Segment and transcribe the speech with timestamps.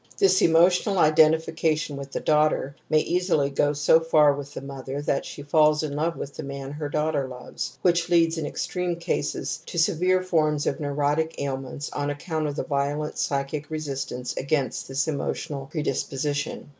[0.17, 4.61] This emotional indentification with the daugh /\ ter may easily go so far with the
[4.61, 8.35] mother that she also falls in love with the man her daughter loves, which leads,
[8.39, 13.19] in extreme cases, to severe 1 forms of neurotic ailments on account of the violent
[13.19, 16.69] psychic resistance against this emotional predisposition.